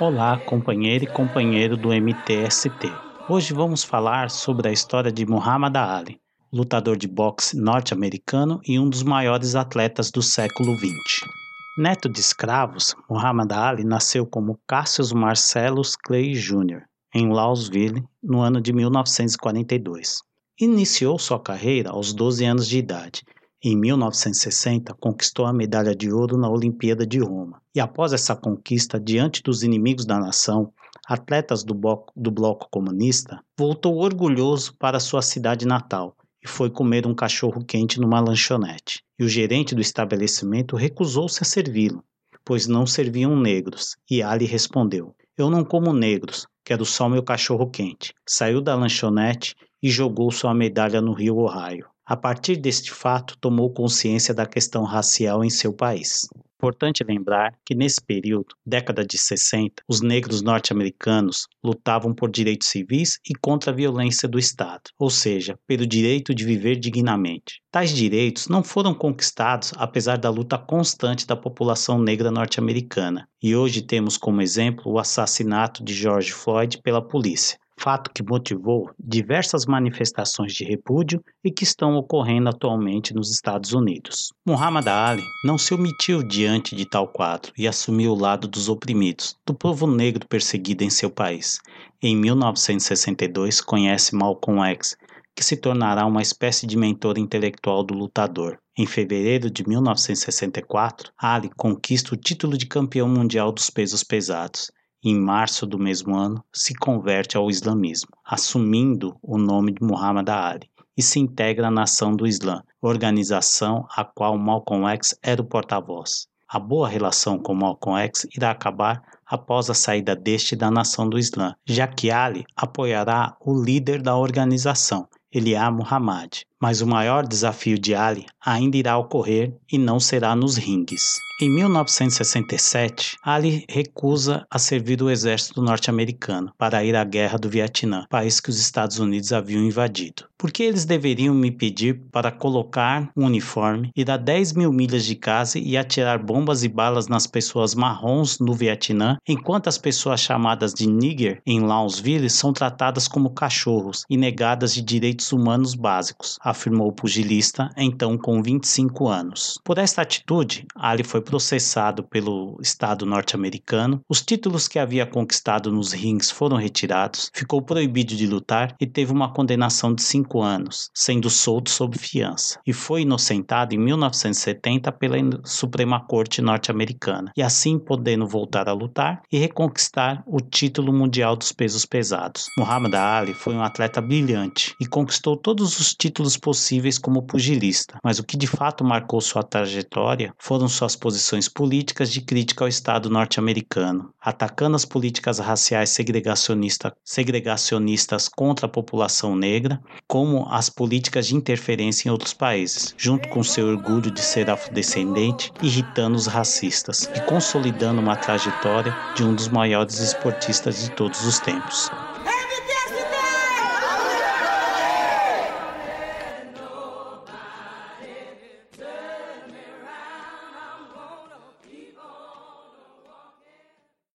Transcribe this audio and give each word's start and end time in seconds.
Olá, 0.00 0.38
companheiro 0.38 1.04
e 1.04 1.06
companheiro 1.06 1.76
do 1.76 1.90
MTST. 1.90 2.90
Hoje 3.28 3.52
vamos 3.52 3.84
falar 3.84 4.30
sobre 4.30 4.68
a 4.68 4.72
história 4.72 5.12
de 5.12 5.26
Muhammad 5.26 5.76
Ali, 5.76 6.18
lutador 6.50 6.96
de 6.96 7.06
boxe 7.06 7.54
norte-americano 7.56 8.60
e 8.66 8.78
um 8.78 8.88
dos 8.88 9.02
maiores 9.02 9.54
atletas 9.54 10.10
do 10.10 10.22
século 10.22 10.74
XX. 10.76 11.43
Neto 11.76 12.08
de 12.08 12.20
escravos, 12.20 12.94
Muhammad 13.10 13.50
Ali 13.50 13.82
nasceu 13.82 14.24
como 14.24 14.60
Cassius 14.64 15.12
Marcellus 15.12 15.96
Clay 15.96 16.32
Jr., 16.32 16.82
em 17.12 17.26
Louisville, 17.26 18.04
no 18.22 18.42
ano 18.42 18.60
de 18.60 18.72
1942. 18.72 20.22
Iniciou 20.60 21.18
sua 21.18 21.40
carreira 21.40 21.90
aos 21.90 22.12
12 22.12 22.44
anos 22.44 22.68
de 22.68 22.78
idade. 22.78 23.24
Em 23.60 23.76
1960, 23.76 24.94
conquistou 25.00 25.46
a 25.46 25.52
medalha 25.52 25.96
de 25.96 26.12
ouro 26.12 26.38
na 26.38 26.48
Olimpíada 26.48 27.04
de 27.04 27.18
Roma. 27.18 27.60
E 27.74 27.80
após 27.80 28.12
essa 28.12 28.36
conquista, 28.36 29.00
diante 29.00 29.42
dos 29.42 29.64
inimigos 29.64 30.06
da 30.06 30.20
nação, 30.20 30.72
atletas 31.08 31.64
do 31.64 31.74
bloco, 31.74 32.12
do 32.14 32.30
bloco 32.30 32.68
comunista, 32.70 33.42
voltou 33.58 33.96
orgulhoso 33.96 34.76
para 34.78 35.00
sua 35.00 35.22
cidade 35.22 35.66
natal 35.66 36.16
e 36.44 36.48
foi 36.48 36.68
comer 36.68 37.06
um 37.06 37.14
cachorro 37.14 37.64
quente 37.64 37.98
numa 37.98 38.20
lanchonete. 38.20 39.02
E 39.18 39.24
o 39.24 39.28
gerente 39.28 39.74
do 39.74 39.80
estabelecimento 39.80 40.76
recusou-se 40.76 41.42
a 41.42 41.46
servi-lo, 41.46 42.04
pois 42.44 42.66
não 42.66 42.86
serviam 42.86 43.34
negros. 43.34 43.96
E 44.10 44.22
Ali 44.22 44.44
respondeu: 44.44 45.14
Eu 45.38 45.48
não 45.48 45.64
como 45.64 45.92
negros, 45.92 46.46
quero 46.62 46.84
só 46.84 47.08
meu 47.08 47.22
cachorro 47.22 47.70
quente. 47.70 48.12
Saiu 48.28 48.60
da 48.60 48.74
lanchonete 48.74 49.54
e 49.82 49.88
jogou 49.88 50.30
sua 50.30 50.54
medalha 50.54 51.00
no 51.00 51.12
rio 51.12 51.38
Ohio. 51.38 51.86
A 52.06 52.16
partir 52.16 52.56
deste 52.56 52.92
fato, 52.92 53.38
tomou 53.38 53.72
consciência 53.72 54.34
da 54.34 54.44
questão 54.44 54.84
racial 54.84 55.42
em 55.42 55.48
seu 55.48 55.72
país. 55.72 56.28
Importante 56.64 57.04
lembrar 57.04 57.52
que 57.62 57.74
nesse 57.74 58.00
período, 58.00 58.54
década 58.64 59.04
de 59.04 59.18
60, 59.18 59.82
os 59.86 60.00
negros 60.00 60.40
norte-americanos 60.40 61.46
lutavam 61.62 62.14
por 62.14 62.30
direitos 62.30 62.68
civis 62.68 63.20
e 63.28 63.34
contra 63.34 63.70
a 63.70 63.74
violência 63.74 64.26
do 64.26 64.38
Estado, 64.38 64.84
ou 64.98 65.10
seja, 65.10 65.58
pelo 65.66 65.86
direito 65.86 66.34
de 66.34 66.42
viver 66.42 66.76
dignamente. 66.76 67.60
Tais 67.70 67.90
direitos 67.90 68.48
não 68.48 68.64
foram 68.64 68.94
conquistados 68.94 69.74
apesar 69.76 70.16
da 70.16 70.30
luta 70.30 70.56
constante 70.56 71.26
da 71.26 71.36
população 71.36 71.98
negra 71.98 72.30
norte-americana, 72.30 73.28
e 73.42 73.54
hoje 73.54 73.82
temos 73.82 74.16
como 74.16 74.40
exemplo 74.40 74.90
o 74.90 74.98
assassinato 74.98 75.84
de 75.84 75.92
George 75.92 76.32
Floyd 76.32 76.80
pela 76.82 77.06
polícia 77.06 77.58
fato 77.78 78.10
que 78.14 78.22
motivou 78.22 78.90
diversas 78.98 79.66
manifestações 79.66 80.54
de 80.54 80.64
repúdio 80.64 81.22
e 81.42 81.50
que 81.50 81.64
estão 81.64 81.96
ocorrendo 81.96 82.48
atualmente 82.48 83.14
nos 83.14 83.30
Estados 83.30 83.72
Unidos. 83.72 84.32
Muhammad 84.46 84.88
Ali 84.88 85.30
não 85.42 85.58
se 85.58 85.74
omitiu 85.74 86.22
diante 86.22 86.74
de 86.74 86.86
tal 86.86 87.08
quadro 87.08 87.52
e 87.58 87.66
assumiu 87.66 88.12
o 88.12 88.18
lado 88.18 88.48
dos 88.48 88.68
oprimidos, 88.68 89.36
do 89.44 89.54
povo 89.54 89.86
negro 89.86 90.26
perseguido 90.26 90.84
em 90.84 90.90
seu 90.90 91.10
país. 91.10 91.60
Em 92.00 92.16
1962, 92.16 93.60
conhece 93.60 94.14
Malcolm 94.14 94.62
X, 94.70 94.96
que 95.34 95.44
se 95.44 95.56
tornará 95.56 96.06
uma 96.06 96.22
espécie 96.22 96.66
de 96.66 96.76
mentor 96.76 97.18
intelectual 97.18 97.82
do 97.82 97.94
lutador. 97.94 98.58
Em 98.76 98.86
fevereiro 98.86 99.50
de 99.50 99.66
1964, 99.66 101.12
Ali 101.18 101.50
conquista 101.56 102.14
o 102.14 102.16
título 102.16 102.56
de 102.56 102.66
campeão 102.66 103.08
mundial 103.08 103.52
dos 103.52 103.68
pesos 103.68 104.02
pesados 104.02 104.70
em 105.04 105.20
março 105.20 105.66
do 105.66 105.78
mesmo 105.78 106.16
ano, 106.16 106.42
se 106.50 106.74
converte 106.74 107.36
ao 107.36 107.50
islamismo, 107.50 108.10
assumindo 108.24 109.14
o 109.22 109.36
nome 109.36 109.72
de 109.72 109.82
Muhammad 109.82 110.28
Ali 110.30 110.70
e 110.96 111.02
se 111.02 111.20
integra 111.20 111.68
à 111.68 111.70
Nação 111.70 112.16
do 112.16 112.26
Islã, 112.26 112.62
organização 112.80 113.86
a 113.94 114.02
qual 114.02 114.38
Malcolm 114.38 114.88
X 114.88 115.14
era 115.22 115.42
o 115.42 115.44
porta-voz. 115.44 116.26
A 116.48 116.58
boa 116.58 116.88
relação 116.88 117.38
com 117.38 117.54
Malcolm 117.54 118.00
X 118.00 118.26
irá 118.34 118.50
acabar 118.50 119.02
após 119.26 119.68
a 119.68 119.74
saída 119.74 120.16
deste 120.16 120.56
da 120.56 120.70
Nação 120.70 121.08
do 121.08 121.18
Islã, 121.18 121.54
já 121.66 121.86
que 121.86 122.10
Ali 122.10 122.44
apoiará 122.56 123.36
o 123.40 123.60
líder 123.60 124.00
da 124.00 124.16
organização, 124.16 125.06
Eliá 125.32 125.70
Muhammad. 125.70 126.42
Mas 126.60 126.80
o 126.80 126.86
maior 126.86 127.26
desafio 127.26 127.78
de 127.78 127.94
Ali 127.94 128.26
ainda 128.44 128.76
irá 128.76 128.96
ocorrer 128.96 129.54
e 129.70 129.78
não 129.78 129.98
será 129.98 130.34
nos 130.36 130.56
ringues. 130.56 131.24
Em 131.40 131.50
1967, 131.50 133.16
Ali 133.20 133.64
recusa 133.68 134.46
a 134.48 134.56
servir 134.56 135.02
o 135.02 135.10
exército 135.10 135.60
norte-americano 135.60 136.52
para 136.56 136.84
ir 136.84 136.94
à 136.94 137.02
guerra 137.02 137.36
do 137.36 137.48
Vietnã, 137.48 138.06
país 138.08 138.38
que 138.38 138.50
os 138.50 138.60
Estados 138.60 139.00
Unidos 139.00 139.32
haviam 139.32 139.64
invadido. 139.64 140.26
Por 140.38 140.52
que 140.52 140.62
eles 140.62 140.84
deveriam 140.84 141.34
me 141.34 141.50
pedir 141.50 142.02
para 142.12 142.30
colocar 142.30 143.10
um 143.16 143.24
uniforme, 143.24 143.90
ir 143.96 144.08
a 144.10 144.16
10 144.16 144.52
mil 144.52 144.72
milhas 144.72 145.04
de 145.04 145.16
casa 145.16 145.58
e 145.58 145.76
atirar 145.76 146.22
bombas 146.22 146.62
e 146.62 146.68
balas 146.68 147.08
nas 147.08 147.26
pessoas 147.26 147.74
marrons 147.74 148.38
no 148.38 148.52
Vietnã, 148.52 149.16
enquanto 149.26 149.68
as 149.68 149.78
pessoas 149.78 150.20
chamadas 150.20 150.72
de 150.72 150.86
nigger 150.86 151.40
em 151.44 151.60
Louisville 151.60 152.30
são 152.30 152.52
tratadas 152.52 153.08
como 153.08 153.30
cachorros 153.30 154.04
e 154.08 154.16
negadas 154.16 154.72
de 154.72 154.82
direitos 154.82 155.32
humanos 155.32 155.74
básicos, 155.74 156.38
afirmou 156.44 156.88
o 156.88 156.92
pugilista, 156.92 157.70
então 157.76 158.18
com 158.18 158.42
25 158.42 159.08
anos. 159.08 159.58
Por 159.64 159.78
esta 159.78 160.02
atitude, 160.02 160.66
Ali 160.74 161.02
foi 161.02 161.22
processado 161.22 162.04
pelo 162.04 162.58
Estado 162.60 163.06
norte-americano, 163.06 164.00
os 164.08 164.20
títulos 164.20 164.68
que 164.68 164.78
havia 164.78 165.06
conquistado 165.06 165.72
nos 165.72 165.92
rings 165.92 166.30
foram 166.30 166.56
retirados, 166.56 167.30
ficou 167.32 167.62
proibido 167.62 168.14
de 168.14 168.26
lutar 168.26 168.74
e 168.80 168.86
teve 168.86 169.12
uma 169.12 169.32
condenação 169.32 169.94
de 169.94 170.02
cinco 170.02 170.42
anos, 170.42 170.90
sendo 170.94 171.30
solto 171.30 171.70
sob 171.70 171.96
fiança, 171.98 172.60
e 172.66 172.72
foi 172.72 173.02
inocentado 173.02 173.74
em 173.74 173.78
1970 173.78 174.92
pela 174.92 175.14
Suprema 175.44 176.00
Corte 176.00 176.42
norte-americana, 176.42 177.32
e 177.36 177.42
assim 177.42 177.78
podendo 177.78 178.26
voltar 178.26 178.68
a 178.68 178.72
lutar 178.72 179.22
e 179.30 179.38
reconquistar 179.38 180.22
o 180.26 180.40
título 180.40 180.92
mundial 180.92 181.36
dos 181.36 181.52
pesos 181.52 181.86
pesados. 181.86 182.46
Muhammad 182.58 182.94
Ali 182.94 183.34
foi 183.34 183.54
um 183.54 183.62
atleta 183.62 184.00
brilhante 184.00 184.74
e 184.80 184.86
conquistou 184.86 185.36
todos 185.36 185.78
os 185.78 185.94
títulos 185.94 186.33
possíveis 186.36 186.98
como 186.98 187.22
pugilista, 187.22 187.98
mas 188.02 188.18
o 188.18 188.24
que 188.24 188.36
de 188.36 188.46
fato 188.46 188.84
marcou 188.84 189.20
sua 189.20 189.42
trajetória 189.42 190.32
foram 190.38 190.68
suas 190.68 190.96
posições 190.96 191.48
políticas 191.48 192.10
de 192.10 192.20
crítica 192.20 192.64
ao 192.64 192.68
Estado 192.68 193.10
norte-americano, 193.10 194.10
atacando 194.20 194.76
as 194.76 194.84
políticas 194.84 195.38
raciais 195.38 195.90
segregacionista, 195.90 196.94
segregacionistas 197.04 198.28
contra 198.28 198.66
a 198.66 198.68
população 198.68 199.36
negra, 199.36 199.80
como 200.06 200.46
as 200.50 200.68
políticas 200.70 201.26
de 201.26 201.36
interferência 201.36 202.08
em 202.08 202.12
outros 202.12 202.32
países, 202.32 202.94
junto 202.96 203.28
com 203.28 203.42
seu 203.42 203.66
orgulho 203.66 204.10
de 204.10 204.20
ser 204.20 204.50
afrodescendente, 204.50 205.52
irritando 205.62 206.16
os 206.16 206.26
racistas 206.26 207.08
e 207.14 207.20
consolidando 207.22 208.00
uma 208.00 208.16
trajetória 208.16 208.96
de 209.14 209.24
um 209.24 209.34
dos 209.34 209.48
maiores 209.48 209.98
esportistas 209.98 210.82
de 210.82 210.90
todos 210.90 211.24
os 211.24 211.38
tempos. 211.38 211.90